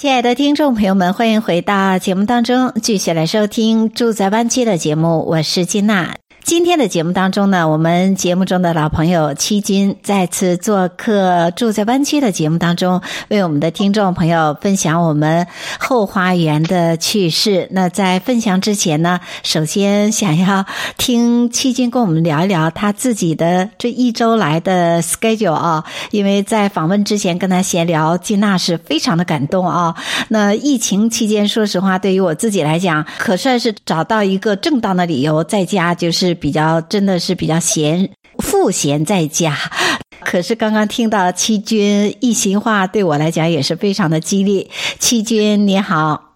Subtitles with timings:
[0.00, 5.26] 亲爱的听众朋友们，欢迎回到节目当中，继续来收听《住在湾区》的节目。
[5.26, 6.16] 我是金娜。
[6.42, 15.46] 今天的节目当中呢，我们节目中的老朋友七金再次做客住在湾区的节目当中，为我们的听众朋友分享我们
[15.78, 17.68] 后花园的趣事。
[17.70, 20.64] 那在分享之前呢，首先想要
[20.98, 29.94] 听七金跟我们聊一聊他自己的这一周来的 schedule 啊，因为在访问之前跟他闲聊，金娜是非常的感动啊。
[30.28, 36.29] 那疫情期间，说实话，对于我自己来讲，可算是找到一个正当的理由，在家就是。
[36.34, 39.56] 比较真的是比较闲，赋闲在家。
[40.22, 44.70] 可是刚刚听到七军一席话，对我来讲也是非常的激励。
[44.98, 46.34] 七军你好，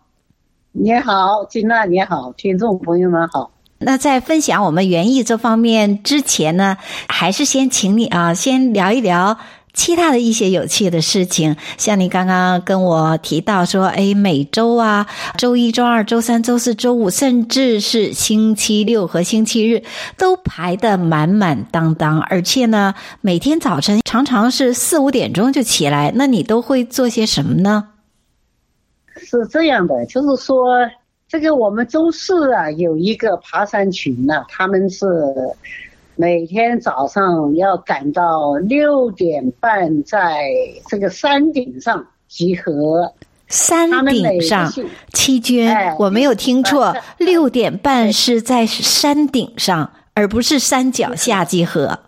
[0.72, 3.50] 你好，金娜你好，听众朋友们好。
[3.78, 9.38] 那在分享我们园艺这方面之前呢，还是先请你啊，先聊一聊。
[9.74, 19.82] 其他的一些有趣的事情，像你刚刚跟我提到说，哎，每周啊，周一、周二、周三、周四、周五，甚至是星期六和星期日，
[20.16, 26.12] 都排得满满当当，而且呢，每天早晨常常是四五点钟就起来。
[26.14, 27.88] 那你都会做些什么呢？
[29.16, 30.88] 是这样的，就是说，
[31.28, 35.04] 这个我们周四啊，有一个爬山群呢、他们是。
[36.16, 40.44] 每天早上要赶到六点半，在
[40.88, 43.12] 这个山顶上集合。
[43.48, 44.72] 山顶上，
[45.12, 51.98] 七军，哎，我没有听错，六点半是在山顶上，而不是山脚下集合。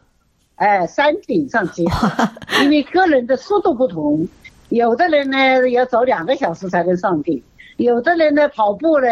[0.55, 2.09] 哎，山顶上集合，
[2.63, 4.27] 因为个人的速度不同，
[4.69, 7.43] 有的人呢要走两个小时才能上顶，
[7.77, 9.07] 有的人呢跑步呢。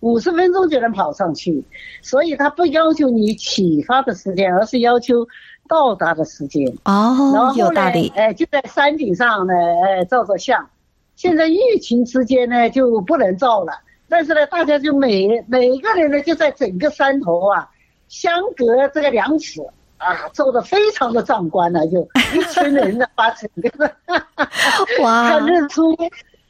[0.00, 1.64] 五十分钟就能跑上去，
[2.02, 5.26] 所以他不要求你启发的时间，而是要求
[5.68, 6.68] 到达的时间。
[6.84, 8.12] 哦，然后有道理。
[8.14, 9.54] 哎，就在山顶上呢，
[9.84, 10.68] 哎，照照相。
[11.16, 13.72] 现在疫情之间呢，就不能照了。
[14.08, 17.68] 但是呢，大家就每每个人呢，就在整个山头啊，
[18.08, 19.60] 相隔这个两尺
[19.96, 23.90] 啊，照的非常的壮观了，就一群人呢，把整个
[25.02, 25.92] 哇看日出。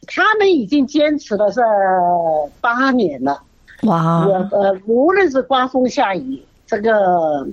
[0.08, 1.60] 他们已经坚持了是
[2.60, 3.40] 八年了，
[3.82, 4.26] 哇！
[4.50, 7.46] 呃，无论是刮风下雨，这个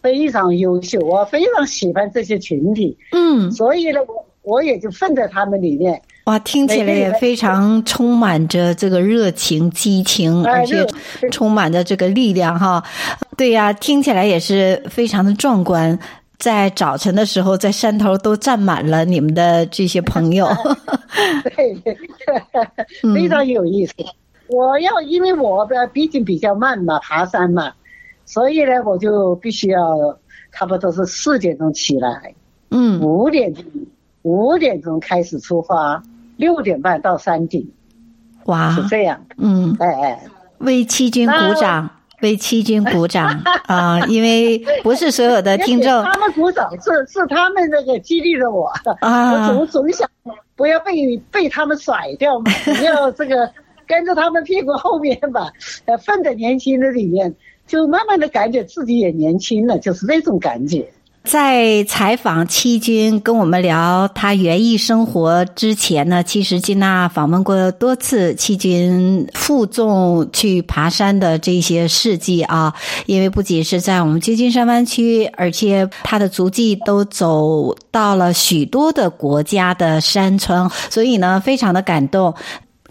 [0.00, 2.96] 非常优秀，我非常喜欢这些群体。
[3.12, 6.00] 嗯，所以呢，我我也就混在他们里面。
[6.26, 10.86] 哇，听起来也非常充满着这个热情、激情，而且
[11.30, 12.82] 充满着这个力量哈。
[13.36, 15.98] 对呀，听起来也是非常的壮观。
[16.38, 20.46] 在早晨的时候，在山头都站满了你们的这些朋友，
[21.56, 21.96] 对 对，
[23.14, 23.94] 非常有意思。
[23.98, 24.06] 嗯、
[24.48, 27.72] 我要因为我的毕竟比较慢嘛，爬山嘛，
[28.24, 30.18] 所以呢，我就必须要
[30.52, 32.34] 差不多是四点钟起来，
[32.70, 33.64] 嗯，五点钟
[34.22, 36.02] 五点钟开始出发，
[36.36, 37.66] 六点半到山顶，
[38.44, 40.24] 哇，是这样，嗯，哎哎，
[40.58, 41.88] 为七军鼓掌。
[42.22, 43.28] 为七军鼓掌
[43.66, 44.00] 啊！
[44.06, 49.32] 因为不是所有的 听众，他们鼓掌是是他们那个激励着我啊！
[49.32, 50.08] 我总总想
[50.54, 53.50] 不要被被他们甩掉嘛，你要这个
[53.86, 55.52] 跟着他们屁股后面吧，
[55.84, 57.34] 呃，混在年轻的里面，
[57.66, 60.88] 就慢慢的感觉自己也年轻了，就是那种感觉。
[61.26, 72.72] 在采访七军跟我们聊他园艺生活之前呢，其实金娜访问过多次七军负重去爬山的这些事迹啊，
[73.06, 82.32] 因为不仅是在我们旧金山湾区，而且他的足迹都走到了许多的国家的山村，所以呢，非常的感动。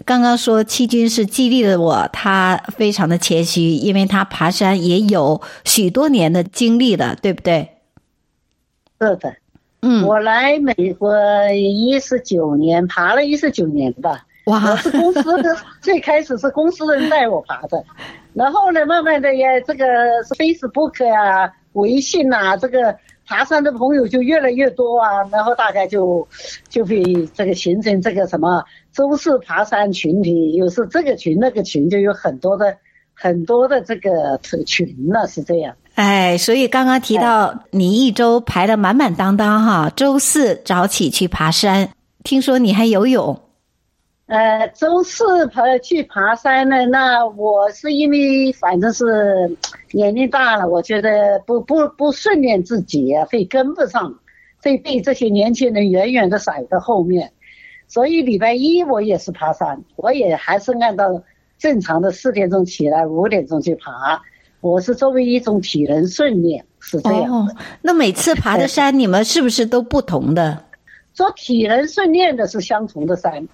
[0.04, 7.70] 刚刚说七军是激励了我，他非常的谦虚，因为他爬山也有许多年的经历了，对不对？
[8.98, 9.36] 是的，
[9.82, 11.14] 嗯，我来美国
[11.52, 14.26] 一十九年，爬了一十九年吧。
[14.46, 17.84] 哇，我是公司的，最开始是公司的人带我爬的，
[18.32, 19.84] 然后呢，慢慢的也，这个
[20.22, 22.96] 是 Facebook 呀、啊、微信呐、啊，这个
[23.26, 26.26] 爬山的朋友就越来越多啊，然后大家就
[26.68, 27.02] 就会
[27.34, 32.76] 这个形成这个什么周四爬山群体，又是这个群那个群，就有很多的
[33.14, 35.74] 很多的这个群了，是这样。
[35.96, 41.88] 哎，所以刚刚提到你一周排的满满当当哈，周四早起去爬山，
[42.22, 43.40] 听说你还游泳？
[44.26, 49.56] 呃，周四爬去爬山呢，那我是因为反正是
[49.92, 54.18] 年龄大了，我觉得不不不训练自己啊，会跟不上，
[54.62, 57.32] 会被这些年轻人远远的甩在后面。
[57.88, 61.22] 所以礼拜一我也是爬山，我也还是按照
[61.56, 64.20] 正常的四点钟起来，五点钟去爬。
[64.60, 67.32] 我是作为一种体能训练，是这样。
[67.32, 67.48] 哦，
[67.82, 70.64] 那每次爬的山，你们是不是都不同的？
[71.12, 73.46] 做体能训练的是相同的山。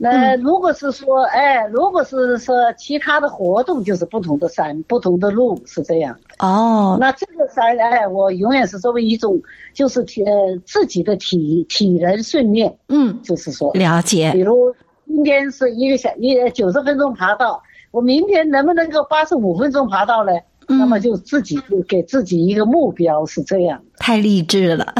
[0.00, 6.16] 那如果是说，哎，如果是说其他的活动，就是不同的山，不同的路，是这样。
[6.38, 9.40] 哦，那这个山，哎，我永远是作为一种，
[9.74, 10.24] 就是体
[10.64, 12.72] 自己的体体能训练。
[12.88, 14.30] 嗯，就是说了解。
[14.32, 14.72] 比如
[15.08, 20.32] 今天是一个小一九十分钟爬到，我明天能不能够八十五分钟爬到呢？
[20.68, 23.80] 嗯，那么就自己就给自己一个目标，是这样。
[23.98, 24.94] 太励志了，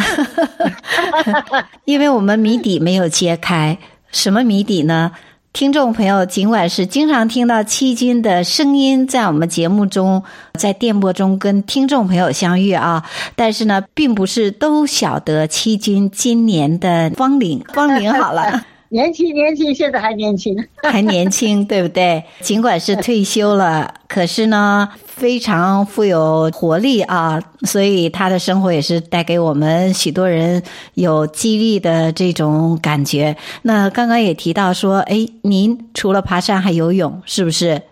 [1.85, 3.76] 因为我们谜底没有揭开。
[4.11, 5.12] 什么谜底呢？
[5.52, 10.23] 听众朋友，尽管是经常听到七军的声音，在我们节目中，
[10.55, 13.05] 在电波中跟听众朋友相遇啊，
[13.37, 17.62] 但是呢，并不是都晓得七军今年的芳龄。
[17.75, 18.62] 芳龄好了。
[18.90, 22.25] 年轻，年轻，现在还年轻， 还年轻，对不对？
[22.40, 27.38] 尽管是退休了，可是呢，非常富有活力啊！
[27.64, 30.62] 所以他的生活也是带给我们许多人
[30.94, 33.37] 有激励的这种感觉。
[33.62, 37.82] 那刚刚也提到说，哎，您除了爬山还游泳，是不是？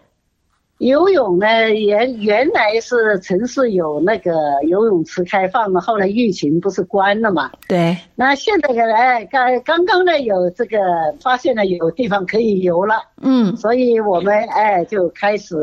[0.79, 4.33] 游泳呢，原原来是城市有那个
[4.69, 7.51] 游泳池开放嘛，后来疫情不是关了嘛？
[7.67, 7.97] 对。
[8.15, 8.85] 那现在呢，
[9.31, 10.79] 刚刚刚呢有这个
[11.23, 15.57] 发现了有地方可以游了，嗯，所以我们哎就开始，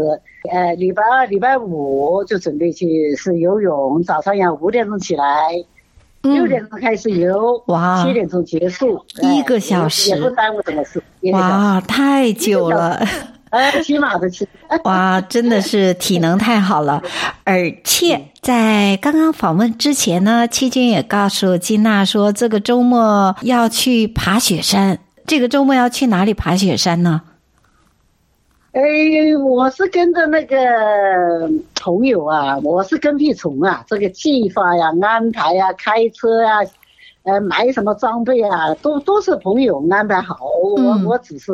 [0.51, 5.63] 呃，礼拜二、礼拜五就准备去是游泳，早上要五点钟起来，
[6.23, 10.09] 六点钟开始游，哇，七点钟结束，一个小时。
[10.09, 10.99] 也不耽误什么事，
[11.31, 12.99] 哇，太久了。
[13.53, 14.47] 呃，骑马的骑。
[14.83, 17.03] 哇，真的是体能太好了，
[17.43, 24.97] 而且在刚刚访问之前呢，七军也告诉金娜说，这个周末要去爬雪山。
[25.27, 27.21] 这个周末要去哪里爬雪山呢？
[28.71, 28.81] 哎，
[29.37, 30.57] 我是跟着那个
[31.75, 36.57] 朋友啊，我是跟屁虫啊，这个计划呀、安排呀、开车呀、
[37.21, 40.39] 呃，买什么装备啊，都都是朋友安排好，
[40.75, 41.51] 我我只是。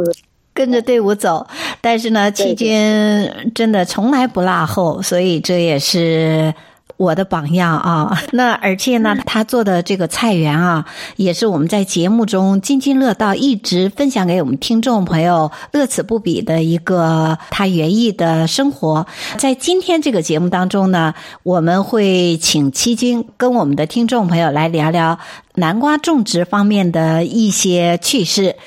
[0.59, 1.47] 跟着队伍走，
[1.79, 6.53] 但是呢，七军真的从来不落后，所以这也是
[6.97, 8.21] 我的榜样啊。
[8.33, 10.85] 那而且呢，他做的这个菜园啊，
[11.15, 19.07] 也是我们在节目中津津乐道，一直分享给我们听众朋友乐此不彼的一个他园艺的生活。
[19.38, 21.13] 在今天这个节目当中呢，
[21.44, 25.19] 我们会请七军跟我们的听众朋友来聊聊
[25.55, 28.57] 南瓜种植方面的一些趣事。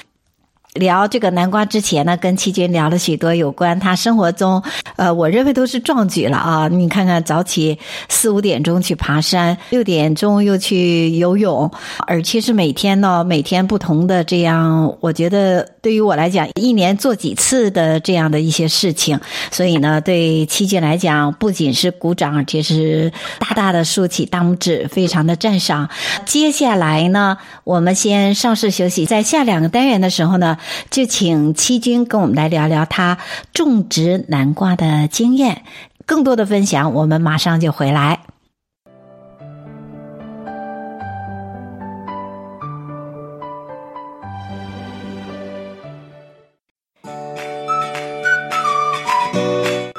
[0.75, 4.63] 聊这个南瓜之前呢，跟七军聊了许多有关他生活中，
[4.97, 6.67] 呃，我认为都是壮举了啊！
[6.69, 7.79] 你看看，早起
[8.09, 11.71] 四五点钟去爬山，六点钟又去游泳，
[12.07, 19.21] 而且是每天呢，每天不同的这样，我觉得对于我来讲，一年做几次的这样的一些事情，
[19.51, 25.91] 所以呢，对七军来讲，不仅是鼓掌，而且是大大的竖起大拇指，非常的赞赏。
[26.25, 30.57] 接下来呢，我们先稍事休息，在下两个单元的时候呢。
[30.91, 33.19] 就请七军跟我们来聊聊他
[33.53, 35.63] 种植南瓜的经验，
[36.07, 38.21] 更多的分享，我们马上就回来。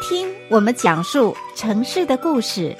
[0.02, 2.76] 听我们讲述城市的故事，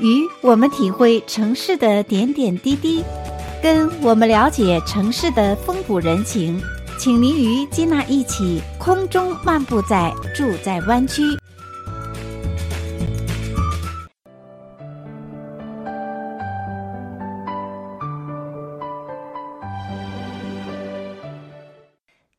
[0.00, 3.04] 与我们体会城市的点点滴滴，
[3.62, 6.58] 跟我们了解城市的风土人情。
[6.98, 11.22] 请您与金娜一起空中漫步在住在湾区。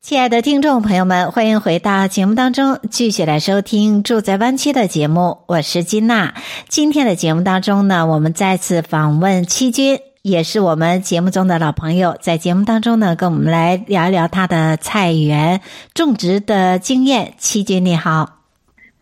[0.02, 5.38] 亲爱的听众朋友们，欢迎回到节目当中，继续来收听住在湾区的节目。
[5.46, 6.34] 我是金娜。
[6.68, 9.98] 今天的节目当中呢，我们再次访问七军。
[10.22, 15.62] 也是我们节目中的老朋友，在节目当中呢，跟我们来聊一聊他的菜园
[15.94, 17.32] 种植的经验。
[17.38, 18.39] 七军你好，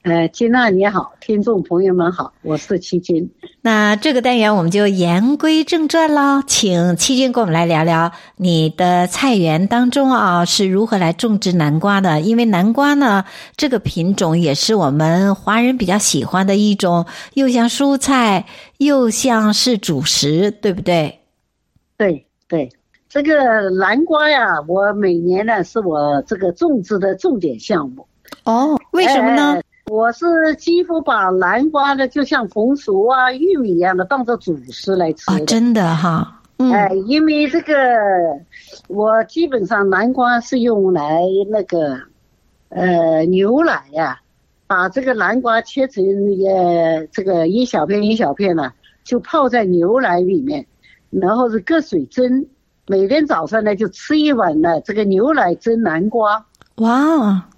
[0.02, 3.28] 呃，金娜你好，听众朋友们好，我是七军。
[3.60, 12.20] 那这个单元我们就言归正传喽，请七军跟我们来聊聊你的菜园当中啊是如何来种植南瓜的？
[12.20, 13.24] 因为南瓜呢，
[13.56, 18.46] 这个品种也是我们华人比较喜欢的一种，又像蔬菜。
[18.78, 21.18] 又像是主食，对不对？
[21.96, 22.70] 对对，
[23.08, 28.06] 这个南瓜呀，我每年呢是我这个种植的重点项目。
[28.44, 29.56] 哦，为什么呢？
[29.56, 35.30] 哎、我是几乎把南瓜呢，就像红薯啊、玉米一样的，当做主食来吃。
[35.30, 36.40] 啊，真的哈。
[36.58, 36.70] 嗯。
[36.72, 37.74] 哎，因为这个，
[38.88, 41.98] 我基本上南瓜是用来那个，
[42.68, 44.20] 呃，牛奶呀、啊，
[44.66, 50.66] 把这个南瓜切成呃这个一小片一小片的、啊，就泡在牛奶里面，
[51.10, 52.46] 然后是隔水蒸。
[52.86, 56.44] 每天早上呢，就吃一碗呢，这个牛奶蒸南瓜。
[56.76, 57.48] 哇，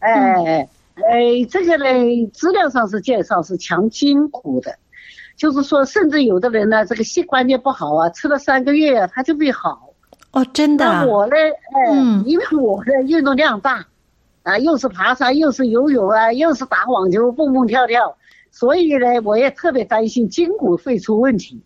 [0.00, 4.76] 哎哎，这个呢，资料上是介绍是强筋骨的，
[5.36, 9.92] 就是说，甚至有的人呢，这个膝关节不好啊，吃了三个月啊，他就会好。
[10.32, 10.84] 哦，真的。
[10.84, 13.86] 那我呢，哎，嗯、因为我的运动量大，
[14.42, 18.16] 啊，又是爬山，又是游泳啊，又是打网球，蹦蹦跳跳，
[18.50, 21.62] 所以呢，我也特别担心筋骨会出问题。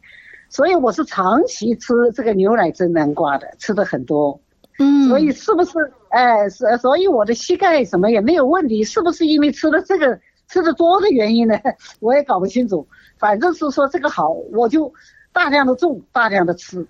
[0.49, 4.41] 所以我是长期吃这个牛奶蒸南瓜的，吃的很多，
[4.81, 5.73] 嗯，所以是不是，
[6.09, 10.19] 哎，是，所以我的膝盖什么也没有问题，是不是因为吃了这个
[10.49, 11.55] 吃的多的原因呢？
[12.01, 12.87] 我也搞不清楚，
[13.19, 14.93] 反正是说这个好，我就
[15.33, 16.87] 大量的种，大量的吃，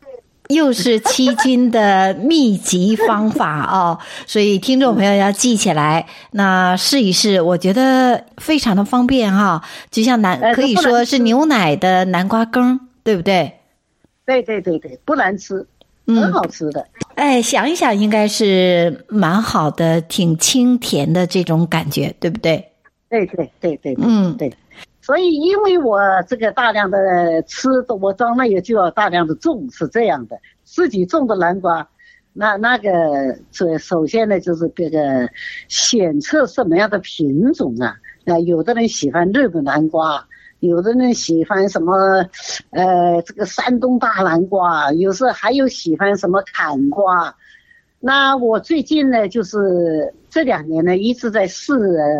[0.48, 12.80] 又是七斤的秘籍方法哦，所以听众朋友要记起来，那试一试，我觉得非常的方便哈，就像南可以说是牛奶的南瓜羹。
[13.02, 13.50] 对不对？
[14.26, 15.66] 对对对对，不难吃，
[16.06, 16.82] 很好吃的。
[16.82, 22.72] 嗯、哎，想一想，应该是蛮好的，挺清甜的这种感觉，对不对？
[23.10, 24.50] 对对对对，嗯对。
[25.02, 27.68] 所以，因为我这个大量的吃，
[28.00, 30.38] 我当然也就要大量的种，是这样的。
[30.64, 31.86] 自己种的南瓜，
[32.32, 32.90] 那那个
[33.52, 35.28] 首首先呢，就是这个
[35.68, 37.96] 选择什么样的品种啊？
[38.24, 40.26] 啊，有的人喜欢日本南瓜。
[40.60, 41.94] 有的人喜欢什么，
[42.70, 47.34] 呃，这个山东大南瓜，有时候还有喜欢什么坎瓜。
[47.98, 51.74] 那我最近呢，就是这两年呢，一直在试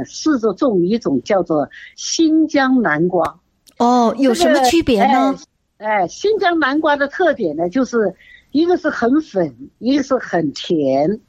[0.06, 3.38] 试着种一种叫做新疆南瓜。
[3.78, 5.35] 哦，有什么区别呢？
[5.78, 8.14] 哎，新疆南瓜的特点呢，就是
[8.52, 11.20] 一个是很粉，一个是很甜，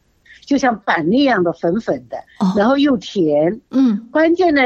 [0.46, 2.18] 就像板栗一样的粉粉的，
[2.58, 3.62] 然后又甜。
[3.70, 4.62] 嗯，关键呢。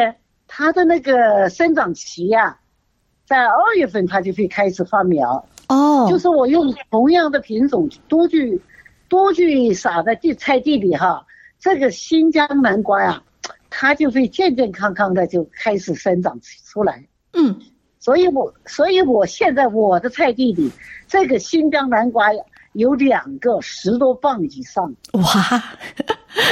[0.57, 2.59] 它的那个生长期呀、啊，
[3.25, 6.07] 在二月份它就会开始发苗哦。
[6.09, 8.61] 就是我用同样的品种多去
[9.09, 11.25] 多去撒在地菜地里哈，
[11.59, 13.21] 这个新疆南瓜呀，
[13.69, 16.39] 它就会健健康康的就开始生长
[16.71, 17.05] 出来。
[17.33, 17.59] 嗯，
[17.99, 20.71] 所以我所以我现在我的菜地里，
[21.05, 22.27] 这个新疆南瓜
[22.71, 24.95] 有两个十多磅以上。
[25.11, 25.21] 哇，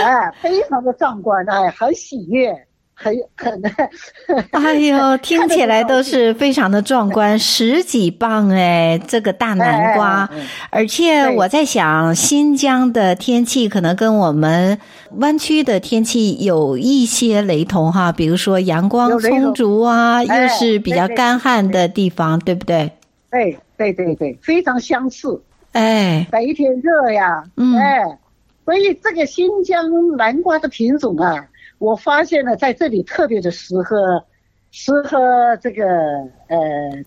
[0.03, 2.67] 哎，非常的壮观，哎，很喜悦。
[2.95, 3.63] 很很，
[4.51, 10.29] 哎呦，听起来都是非常的壮观，十几磅哎，这个大南瓜，
[10.69, 14.77] 而且我在想，新疆的天气可能跟我们
[15.17, 22.91] 湾区的天气有一些雷同哈，比如说阳光充足啊，又是比较干旱的地方，对不对？
[23.31, 25.41] 对对对对，非常相似。
[25.71, 28.19] 哎，白天热呀，嗯，哎，
[28.63, 31.47] 所以这个新疆南瓜的品种啊。
[31.77, 34.23] 我发现了，在这里特别的适合，
[34.71, 35.17] 适合
[35.61, 35.85] 这个
[36.47, 36.57] 呃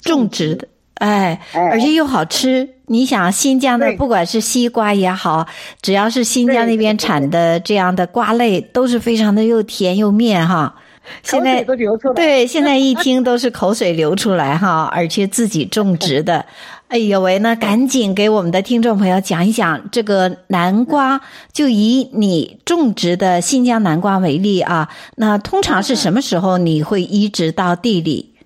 [0.02, 2.68] 种植的，哎，而且又好吃。
[2.86, 5.46] 你想，新疆的不管是西瓜也好，
[5.82, 10.74] 只要是新疆那边产的这样的瓜类，都是非常的又甜又面哈。
[11.22, 16.44] 现在都流出来，对，现在一 听都是口水流出来哈，而且自己种植的。
[16.88, 21.20] 哎呦喂，那赶紧给我们的听众朋友讲一讲这个南瓜，
[21.52, 24.88] 就以你种植的新疆南瓜为例啊。
[25.16, 28.36] 那通常是什么时候你会移植到地里？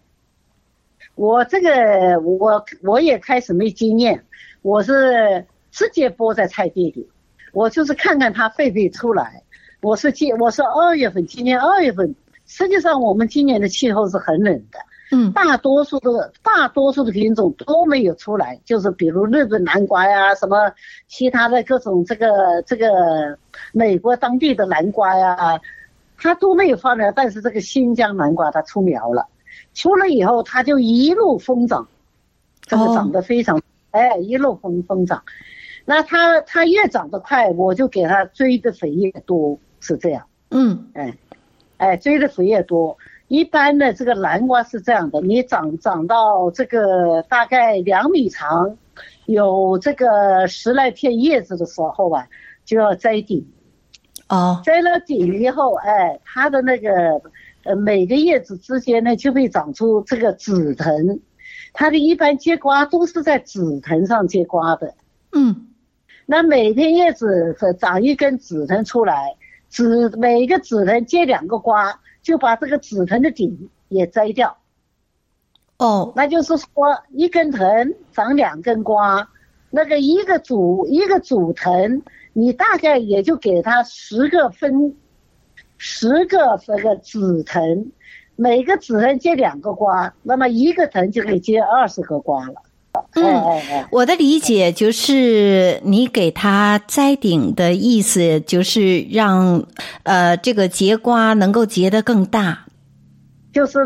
[1.17, 4.25] 我这个我我也开始没经验，
[4.63, 7.07] 我是直接播在菜地里，
[7.53, 9.43] 我就是看看它会不会出来。
[9.83, 12.15] 我是今我是二月份，今年二月份，
[12.47, 14.79] 实际上我们今年的气候是很冷的。
[15.13, 20.73] 嗯，大多数的大多数的品种都没有出来，就是比如日本南瓜呀，什么
[21.09, 23.37] 其他的各种这个这个
[23.73, 25.61] 美国当地的南瓜呀，
[26.17, 27.11] 它都没有发苗。
[27.11, 29.27] 但是这个新疆南瓜它出苗了，
[29.75, 31.89] 出了以后它就一路疯长，
[32.63, 35.25] 这个长得非常哎，一路疯疯长。
[35.85, 40.25] 那它它越长得快，我就给它追的肥越多，是这样。
[40.51, 41.17] 嗯，哎，
[41.79, 42.97] 哎，追的肥越多。
[43.31, 48.77] 一般的这个南瓜是这样的，你长长到这个大概两米长，
[49.27, 52.27] 有这个十来片叶子的时候啊，
[52.65, 53.47] 就要摘顶。
[54.29, 57.23] 哦，摘了顶以后，哎，它的那个
[57.63, 61.21] 呃每个叶子之间呢就会长出这个紫藤，
[61.73, 64.93] 它的一般结瓜都是在紫藤上结瓜的。
[65.31, 65.69] 嗯，
[66.27, 69.37] 那每片叶子长一根紫藤出来，
[69.69, 74.59] 紫每一个紫藤结两个瓜，就把这个紫藤的顶也摘掉。
[75.79, 76.69] 哦，那就是说
[77.11, 79.31] 一根藤长两根瓜，
[79.71, 82.03] 那个一个主一个主藤，
[82.35, 84.95] 你大概也就给它十个分，
[85.79, 87.91] 十个这个紫藤，
[88.37, 92.63] 每个紫藤结两个瓜，那么一个藤就可以结二十个瓜了。
[93.15, 93.25] 嗯，
[93.91, 99.65] 我的理解就是，你给它摘顶的意思就是让，
[100.03, 102.67] 呃，这个结瓜能够结得更大。
[103.53, 103.79] 就是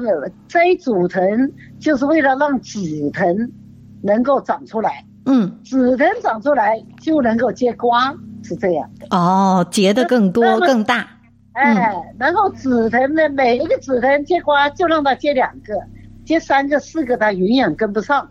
[0.49, 3.51] 栽主藤，就是为了让子藤
[4.03, 5.05] 能够长出来。
[5.27, 9.07] 嗯，子藤长出来就能够结瓜，是这样的。
[9.17, 11.09] 哦，结得更多更大。
[11.53, 15.75] 哎，然后紫藤的每一个紫藤结瓜，就让它结两个，
[16.27, 18.29] 结三个、四个，它营养跟不上。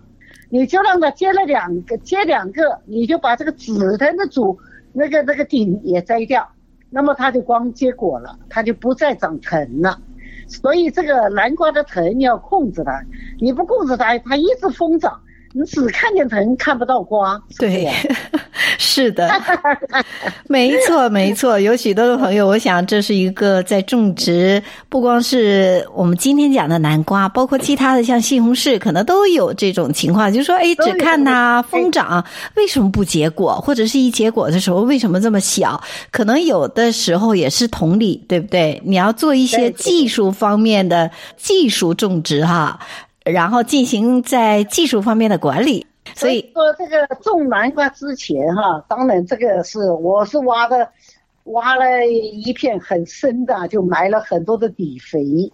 [0.54, 4.56] 你就让它结了两个，结两个，你就把这个紫藤的主
[4.92, 6.48] 那个那个顶也摘掉，
[6.92, 10.00] 那么它就光结果了，它就不再长藤了。
[10.46, 13.04] 所以这个南瓜的藤你要控制它，
[13.40, 15.23] 你不控制它，它一直疯长。
[15.56, 17.88] 你只看见藤看不到瓜，对，
[18.80, 19.30] 是的，
[20.50, 21.60] 没错没错。
[21.60, 33.54] 有许多的朋友，我想这是一个在种植，不光是我们今天讲的南瓜，包括其他的像西红柿，可能都有这种情况，就是说，哎，只看它疯长，为什么不结果？
[33.62, 35.80] 或者是一结果的时候，为什么这么小？
[36.10, 38.82] 可能有的时候也是同理，对不对？
[38.84, 42.80] 你要做一些技术方面的技术种植哈。
[43.24, 50.90] 然后进行在技术方面的管理，所以，说这个种南瓜之前哈，当然这个是我是挖的，
[51.46, 55.52] 挖了一片很深的，就埋了很多的底肥，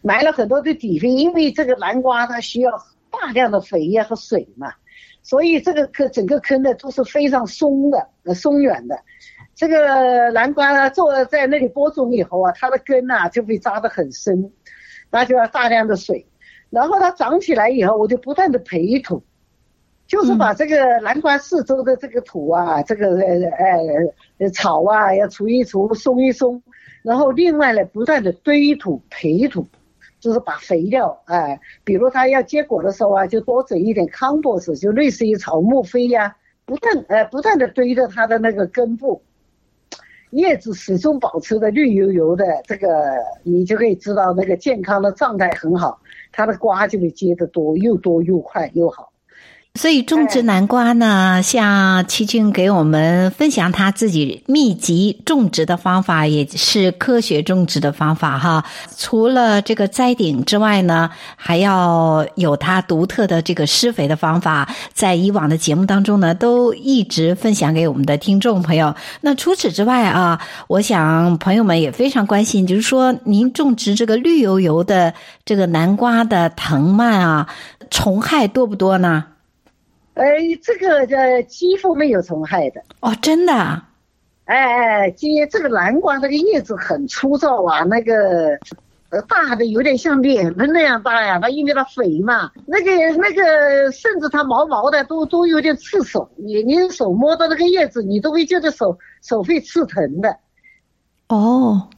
[0.00, 2.70] 埋了很多的底肥，因为这个南瓜它需要
[3.10, 4.72] 大量的肥呀和水嘛，
[5.24, 8.96] 所以这个坑整个坑呢都是非常松的，松软的，
[9.56, 14.52] 这个南瓜呢做在那里播种以后啊，它的根呐就被扎得很深，
[15.10, 16.24] 那就要大量的水。
[16.72, 19.22] 然后它长起来以后，我就不断的培土，
[20.06, 23.78] 就是把这个南瓜四周的这个土啊，嗯、这个呃
[24.38, 26.62] 呃草啊要除一除，松一松，
[27.02, 29.66] 然后另外呢不断的堆土培土，
[30.18, 39.20] 就是把肥料哎、呃，比如它要结果的时候啊，就多整一点康博士，就类似于草木灰呀、啊，不断呃不断的堆着它的那个根部，
[40.32, 42.88] 叶子始终保持的绿油油的，这个
[43.42, 46.00] 你就可以知道那个健康的状态很好。
[46.32, 49.11] 它的瓜就会结得多，又多又快又好。
[49.74, 58.62] 所以种植南瓜呢，哎、像琦君给我们分享他自己密集种植的方法，也是科学种植的方法哈。
[58.98, 68.94] 除了这个栽顶之外呢，还要有他独特的这个施肥的方法，在以往的节目当中呢，都一直分享给我们的听众朋友。
[69.22, 75.14] 那除此之外啊，我想朋友们也非常关心，就是说您种植这个绿油油的
[75.46, 77.48] 这个南瓜的藤蔓啊，
[77.90, 79.24] 虫害多不多呢？
[80.14, 80.24] 哎，
[80.62, 82.82] 这个的几乎没有虫害的。
[83.00, 83.52] 哦，真的。
[84.44, 88.58] 哎哎，这这个南瓜那个叶子很粗糙啊，那个
[89.10, 100.36] 呃大的有点像脸盆那样大呀，它因为它肥嘛，那个那个甚至它毛毛的都都有点刺手，你你手摸到那个叶子，你都会觉得手手会刺疼的。
[101.28, 101.88] 哦，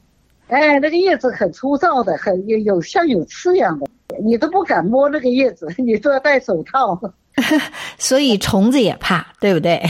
[0.49, 3.87] 哎，那个叶子很粗糙的，很有有像有刺一样的，
[4.23, 7.01] 你都不敢摸那个叶子， 你都要戴手套。
[7.99, 9.83] 所以虫子也怕，对不对？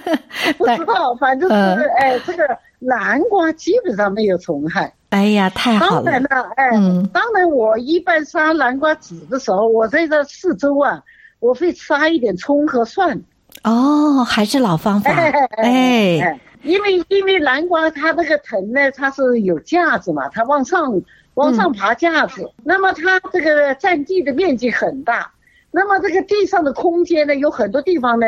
[0.56, 2.42] 不知道，反正是、呃、哎，这个
[2.78, 4.92] 南瓜基本上没有虫害。
[5.10, 6.04] 哎呀，太好了！
[6.04, 11.02] 当然了，哎，嗯、当然我一般杀南瓜籽的时候，我在这四周啊，
[11.38, 13.20] 我会撒一点葱和蒜。
[13.62, 15.10] 哦，还是老方法。
[15.10, 20.90] 哎，哎哎因为因为南瓜它那个藤呢，它是有架子嘛，它往上
[21.36, 25.32] 往上爬架子，嗯、那么它这个占地的面积很大。
[25.70, 28.26] 那么这个地上的空间呢，有很多地方呢，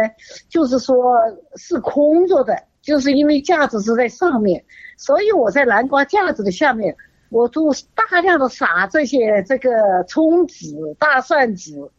[0.51, 1.15] 就是说
[1.57, 4.63] 是空着的，就是因为架子是在上面，
[4.99, 6.95] 所以我在南瓜架子的下面，
[7.31, 11.91] 我就大量的撒这些这个葱籽、大蒜籽，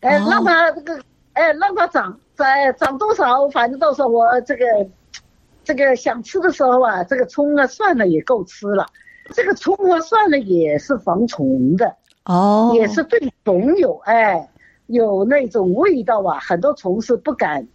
[0.00, 1.00] 哎，让它这个，
[1.34, 4.64] 哎，让它长，长长多少，反正到时候我这个，
[5.62, 8.86] 这个想吃的时候啊，这个葱啊、蒜呢也够吃了，
[9.30, 14.48] 这个葱和蒜呢也是防虫的，哦，也是对虫有哎。
[14.86, 17.66] 有那种味道啊，很多虫是不敢，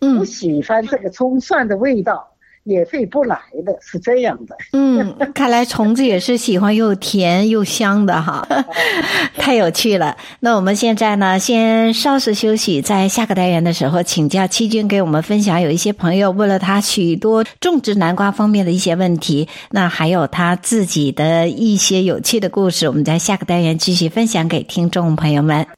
[0.00, 2.28] 不喜欢这个葱蒜的味道，
[2.64, 4.56] 也会不来的，是这样的。
[4.72, 8.46] 嗯， 看来虫子也是喜欢又甜又香的哈，
[9.38, 10.16] 太有趣了。
[10.40, 15.60] 那我们现在呢，先稍事休息，在下个单元的时候，请教七君给我们分享。
[15.60, 25.77] 有一些朋友问了他许多种植南瓜方面的一些问题，那还有他自己的一些有趣的故事，我们在下个单元继续分享给听众朋友们。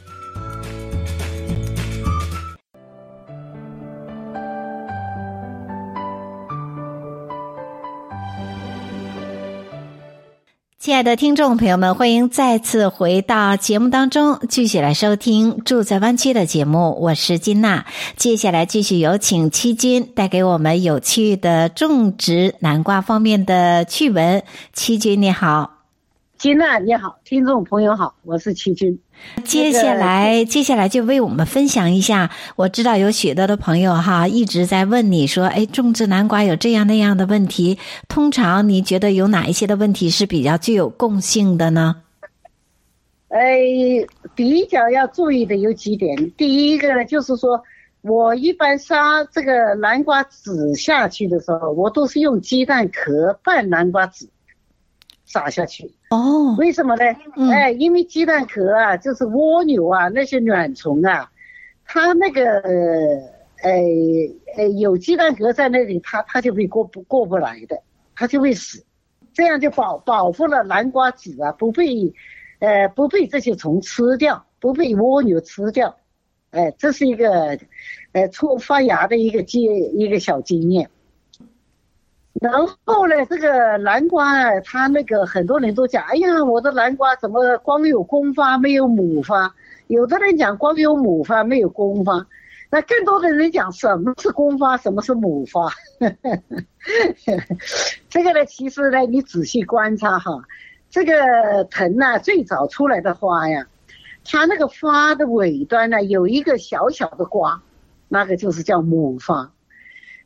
[10.81, 16.97] 亲爱的听众朋友们，欢迎再次回到节目当中，继续来收听《住在湾区》的节目。
[16.99, 17.85] 我是金娜，
[18.17, 24.41] 接下来继续有请七君带给我们有趣的种植南瓜方面的趣闻。
[24.73, 25.80] 七君你好。
[26.41, 28.99] 金娜你好，听众朋友好，我是齐军。
[29.43, 32.31] 接下来，接下来就为我们分享一下。
[32.55, 37.77] 我知道有许多的朋友哈一直在问你说，哎，种植南瓜有这样那样的问题。
[38.07, 41.97] 通常你觉得有哪一些的问题是比较具有共性的呢？
[43.27, 43.59] 哎，
[44.33, 46.31] 比较要注意的有几点。
[46.31, 47.61] 第一个呢，就是说
[48.01, 54.27] 我一般杀这个南瓜籽下去的时候，我都是用鸡蛋壳拌南瓜籽。
[55.23, 56.55] 撒下去哦？
[56.57, 57.03] 为什么呢？
[57.37, 61.31] 嗯、哎，因为鸡蛋壳啊，就是蜗牛啊，那些卵虫啊，
[61.85, 62.43] 它那个
[63.63, 63.71] 呃
[64.55, 67.81] 呃有鸡蛋壳在那里，它它就会过不过不来的，
[68.13, 68.83] 它就会死。
[69.33, 72.13] 这样就保保护了南瓜籽啊，不被
[72.59, 75.95] 呃不被这些虫吃掉，不被蜗牛吃掉。
[76.49, 77.57] 哎，这是一个
[78.11, 80.89] 呃促发芽的一个经一个小经验。
[82.41, 82.51] 然
[82.85, 89.53] 后呢，这个南瓜啊，它那个很多人都讲，哎呀，我的南瓜怎么光有公发没有母发？
[89.85, 92.25] 有的人讲光有母发没有公发，
[92.71, 95.71] 那更多的人讲什么是公发，什么是母发？
[98.09, 100.41] 这个呢，其实呢，你仔细观察哈，
[100.89, 103.67] 这个藤呢，最早出来的花呀，
[104.25, 107.61] 它那个花的尾端呢，有一个小小的瓜，
[108.07, 109.51] 那个就是叫母发。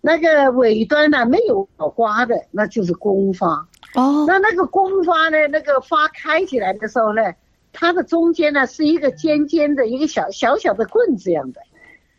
[0.06, 3.68] 那个尾端呢，没有花的，那就是公花。
[3.96, 7.34] 哦，那那个公花呢，那个花开起来的时候呢，
[7.74, 11.62] 它的中间呢是一个尖尖的一个小小小的棍子样的。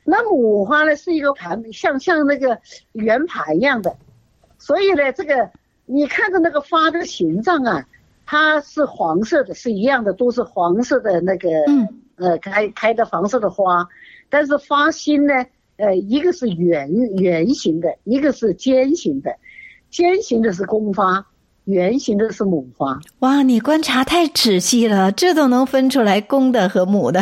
[0.02, 2.58] 那母花呢是一个盘，像像那个
[2.90, 3.96] 圆盘一样的。
[4.58, 5.48] 所以呢，这个
[5.84, 7.86] 你看着那个花的形状啊，
[8.24, 13.86] 它是黄色的，是一样的，都是黄色的那个，嗯，呃，开开的黄色的花，
[14.28, 15.46] 但是花心呢。
[15.76, 19.36] 呃，一个是圆圆形的，一个是尖形的，
[19.90, 21.26] 尖形的是公花，
[21.64, 22.98] 圆形的是母花。
[23.18, 27.20] 哇，你观察太仔细了，这都能分出来公的和母的，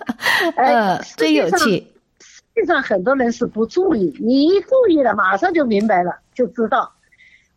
[0.56, 1.86] 呃，真有趣。
[2.20, 6.92] 实际上很多人是不注意，你一注意了，马上就明白了，就知道。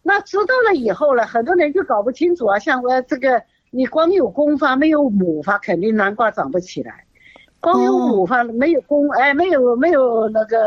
[0.02, 7.06] 那知道了以后呢，很多人就搞不清楚啊，像我这个，你光有公花没有母花，肯定南瓜长不起来。
[7.62, 10.58] 光有母发没有公，哎，没有没有那个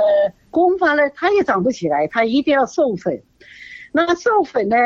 [0.51, 3.23] 公发呢，它也长不起来，它一定要授粉。
[3.93, 4.77] 那授粉呢，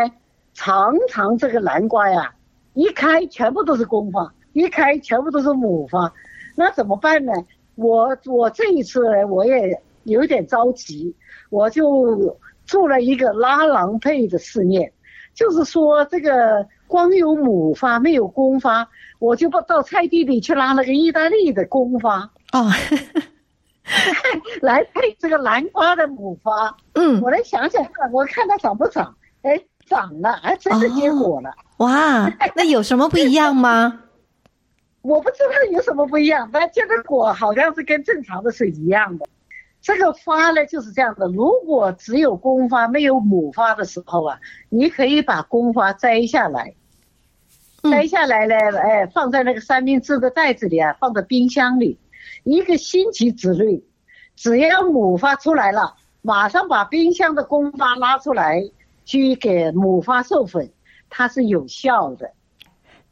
[0.54, 2.34] 常常这个南瓜呀，
[2.74, 6.12] 一开全部都是公发，一开全部都是母发，
[6.54, 7.32] 那怎么办呢？
[7.74, 11.14] 我我这一次呢，我也有点着急，
[11.50, 14.92] 我就做了一个拉郎配的试验，
[15.34, 18.88] 就是说这个光有母发没有公发。
[19.18, 22.70] 我就不到菜地里去拉了个意大利的公发哦，
[24.60, 26.76] 来配这个南瓜的母发。
[26.92, 29.16] 嗯，我来想想看，我看它长不长？
[29.40, 31.48] 哎，长了，哎，真的结果了。
[31.78, 31.86] 哦。
[31.86, 34.02] 哇，那有什么不一样吗？
[35.00, 39.26] 我不知道有什么不一样，但这个果好像是跟正常的是一样的。
[39.86, 46.74] 这个发呢就是这样的，如果只有公发没有母发的时候啊，你可以把公发摘下来。
[47.88, 51.96] 摘下来呢，哎，放在那个三明治的袋子里啊，放在冰箱里，
[52.42, 53.80] 一个星期之内，
[54.34, 58.68] 只要母发出来了，马上把冰箱的公发拉出来，
[59.04, 60.68] 去给母发授粉，
[61.08, 62.32] 它是有效的。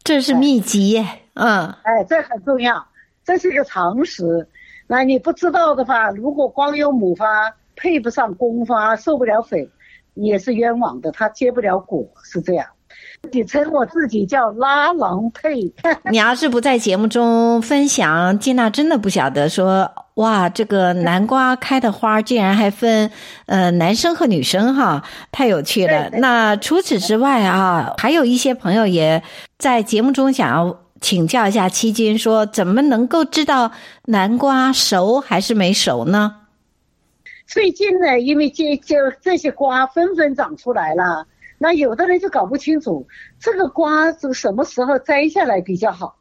[0.02, 2.84] 这是秘籍，嗯，哎，这很重要，
[3.24, 4.48] 这是一个常识。
[4.86, 7.26] 那你不知道的话，如果光有母花
[7.76, 9.68] 配不上公花，受不了粉，
[10.14, 12.66] 也是冤枉的，它结不了果，是这样。
[13.32, 15.72] 你称我自己叫拉郎配。
[16.12, 23.10] 你要是不在节目中分享，金娜真的不晓得说，哇，这个南瓜开的花竟然还分
[23.46, 26.10] 呃男生和女生哈，太有趣了。
[26.10, 29.22] 那除此之外啊，还有一些朋友也
[29.58, 33.72] 在节目中想要请教一下七君，说怎么能够知道
[34.06, 36.46] 南瓜熟还是没熟呢？
[37.46, 41.26] 最近呢，因为这就这些瓜纷纷长出来了。
[41.58, 43.06] 那有的人就搞不清楚
[43.38, 46.16] 这个瓜是什么时候摘下来比较好，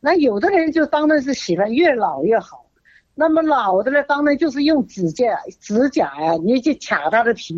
[0.00, 2.66] 那有的人就当然是喜欢越老越好，
[3.14, 5.24] 那么老的呢，当然就是用指甲
[5.62, 7.54] 指甲呀，你去卡它的皮，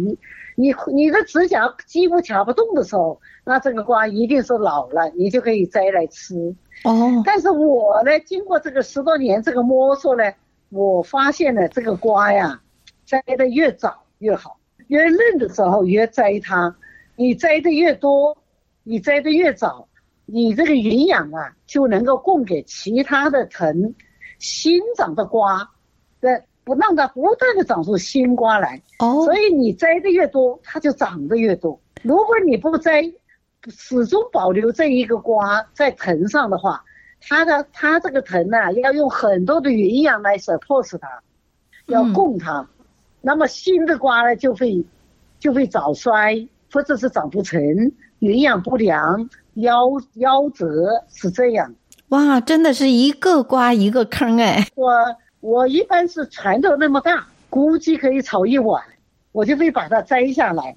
[0.55, 6.55] 你你的指甲几乎卡不动的时候，那这个瓜一定是老了，你就可以摘来吃。
[6.85, 10.22] 哦，但是我呢，经过这个十多年这个摸索呢，
[10.70, 12.61] 我发现呢，这个瓜呀，
[13.05, 16.76] 摘的越早越好，越嫩的时候越摘它。
[17.16, 18.38] 你摘的越多，
[18.85, 19.88] 你摘的越早，
[20.24, 23.94] 你这个营养啊就能够供给其他的藤
[24.38, 25.70] 新长的瓜，
[26.20, 28.81] 对，不让它不断的长出新瓜来。
[28.98, 31.81] 哦，所以你摘的越多，它就长得越多。
[32.02, 33.12] 如果你不摘，
[33.70, 36.85] 始终保留这一个瓜在藤上的话，
[37.20, 41.22] 它的它这个藤呢、啊，要用很多的营养来 support 它，
[41.87, 42.68] 要供它，嗯、
[43.20, 44.85] 那么新的瓜呢就会
[45.38, 46.48] 就会早衰。
[46.75, 47.61] 或者是长不成，
[48.20, 51.75] 营养不良，夭夭折是这样。
[52.09, 54.66] 哇，真的是一个瓜一个坑哎！
[54.75, 54.90] 我
[55.40, 58.83] 我一般是拳头那么大，估计可以炒一碗，
[59.33, 60.75] 我就会把它摘下来，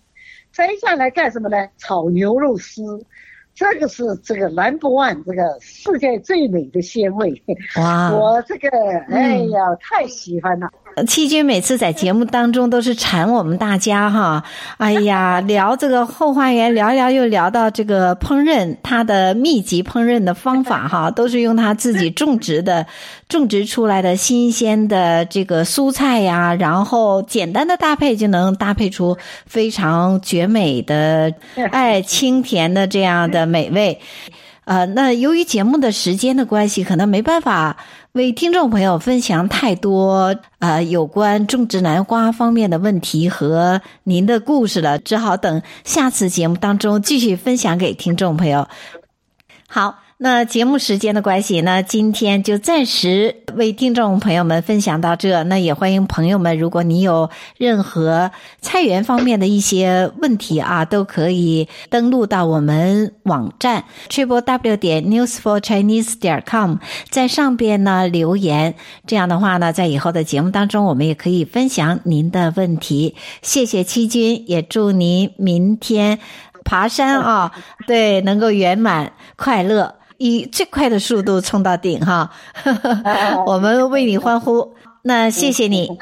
[0.56, 1.68] 摘下来干什么呢？
[1.78, 3.06] 炒牛肉丝。
[3.54, 7.44] 这个是这个 number one，这个世界最美的鲜味。
[7.78, 8.12] 哇！
[8.14, 8.70] 我这个
[9.10, 10.70] 哎呀，嗯、太喜欢了。
[11.04, 14.44] 七军每次在节目当中都是馋我们大家哈，
[14.78, 22.86] 哎呀， 聊这个后花园，聊聊又聊到这个烹饪，他的秘籍烹饪的方法哈， 都是用他自己种植的、
[23.28, 31.34] 种植出来的新鲜的这个蔬菜呀，然后简单的搭配就能搭配出非常绝美的、
[31.72, 34.00] 哎清甜的这样的美味。
[34.64, 37.78] 呃，那由于节目的时间的关系，可能没办法
[38.16, 48.70] 为听众朋友分享太多呃有关种植南瓜方面的问题和您的故事了，只好等下次节目当中继续分享给听众朋友。
[49.68, 50.05] 好。
[50.26, 55.44] 那节目时间的关系呢，今天就暂时为听众朋友们分享到这。
[55.44, 66.78] 那也欢迎朋友们，如果你有任何菜园方面的一些问题啊，都可以登录到我们网站 triple w 点 newsforchinese 点 com，
[67.12, 68.74] 在上边呢留言。
[69.06, 73.14] 这样的话呢，在以后的节目当中，我们也可以分享您的问题。
[73.44, 76.18] 谢谢七君，也祝您明天
[76.64, 77.52] 爬山啊，
[77.86, 79.94] 对，能够圆满快乐。
[80.18, 82.32] 以最快的速度冲到顶哈，
[83.46, 84.76] 我们为你欢呼。
[85.04, 85.98] 那谢谢你。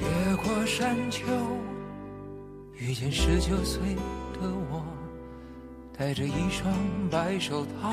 [0.00, 1.24] 越过山丘，
[2.76, 3.94] 遇见十九岁
[4.34, 4.82] 的我，
[5.96, 6.72] 戴着一双
[7.10, 7.92] 白手套。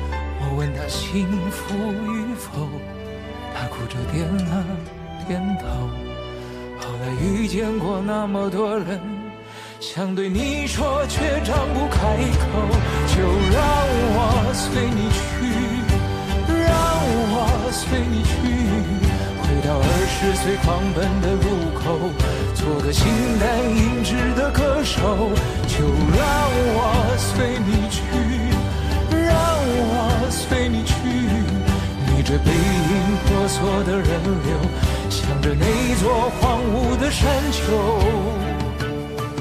[0.51, 1.73] 我问他幸福
[2.11, 2.67] 与否，
[3.55, 4.65] 他哭着点了
[5.25, 5.65] 点头。
[6.77, 8.99] 后来遇见过那么多人，
[9.79, 11.99] 想对你说却张不开
[12.35, 12.67] 口，
[13.07, 13.63] 就让
[14.11, 15.23] 我随你去，
[16.51, 16.67] 让
[17.31, 18.35] 我随你去，
[19.39, 21.47] 回到二十岁狂奔的路
[21.79, 22.11] 口，
[22.55, 23.07] 做个形
[23.39, 24.99] 单影只的歌手，
[25.65, 26.19] 就让
[26.75, 28.00] 我随你去。
[30.51, 30.93] 随你去，
[32.07, 34.57] 逆着背影婆娑的人流，
[35.09, 37.61] 向着那座荒芜的山丘，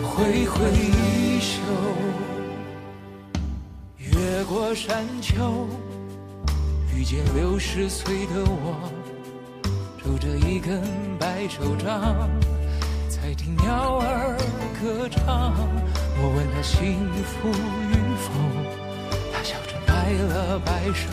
[0.05, 1.61] 挥挥衣袖。
[3.99, 5.67] 越过山丘，
[6.95, 8.89] 遇见六十岁的我，
[10.01, 10.81] 拄着一根
[11.19, 12.31] 白手杖，
[13.09, 14.39] 在听鸟儿
[14.81, 15.57] 歌唱。
[16.23, 18.90] 我问他幸福与否。
[20.11, 21.07] 摆了摆手，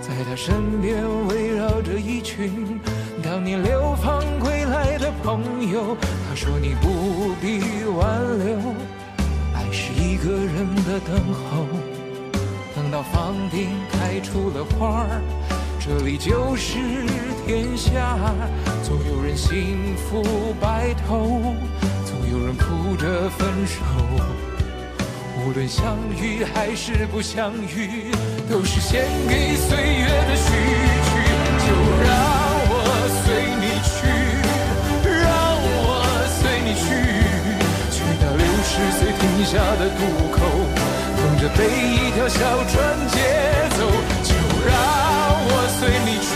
[0.00, 2.80] 在他身边围绕着一群
[3.22, 5.96] 当年流放归来的朋友。
[6.28, 7.60] 他说：“你不必
[7.96, 8.58] 挽留，
[9.54, 11.64] 爱是一个人的等候。
[12.74, 15.22] 等到房顶开出了花儿，
[15.78, 16.76] 这里就是
[17.46, 18.18] 天下。
[18.82, 20.24] 总有人幸福
[20.60, 21.54] 白头，
[22.04, 23.80] 总有人哭着分手。”
[25.46, 28.10] 无论相遇还是不相遇，
[28.48, 30.48] 都是献给岁月的序
[31.04, 31.10] 曲。
[31.60, 31.68] 就
[32.00, 32.08] 让
[32.70, 32.72] 我
[33.20, 33.24] 随
[33.60, 33.92] 你去，
[35.04, 35.28] 让
[35.60, 36.00] 我
[36.40, 36.88] 随你去，
[37.92, 40.00] 去到六十岁停下的渡
[40.32, 40.40] 口，
[41.18, 42.72] 等着被一条小船
[43.12, 43.20] 接
[43.76, 43.84] 走。
[44.24, 44.32] 就
[44.64, 44.72] 让
[45.46, 46.32] 我随你去，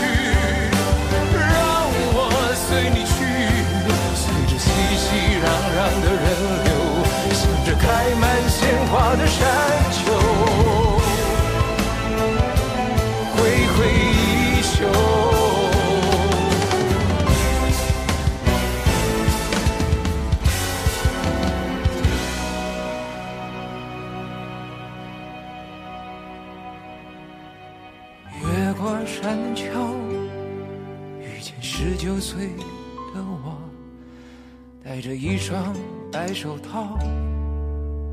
[36.71, 36.99] 好，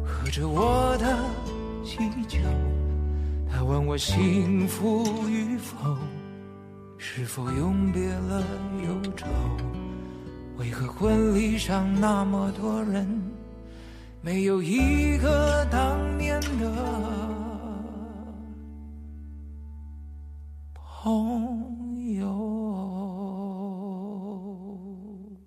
[0.03, 1.15] 喝着我的
[1.85, 2.39] 喜酒。
[3.53, 5.77] 他问我幸福与否，
[6.97, 8.43] 是否永别了
[8.87, 9.27] 忧愁？
[10.57, 13.07] 为何婚礼上那么多人，
[14.23, 16.73] 没有一个当年的
[20.73, 21.86] 朋友？